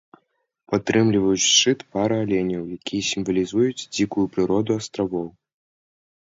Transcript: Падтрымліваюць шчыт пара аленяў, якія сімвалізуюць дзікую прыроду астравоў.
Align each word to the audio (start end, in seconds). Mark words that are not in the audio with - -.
Падтрымліваюць 0.69 1.43
шчыт 1.49 1.79
пара 1.97 2.17
аленяў, 2.23 2.63
якія 2.77 3.03
сімвалізуюць 3.11 3.87
дзікую 3.95 4.25
прыроду 4.35 4.71
астравоў. 4.81 5.27